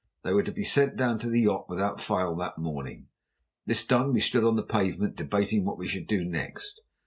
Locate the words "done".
3.85-4.13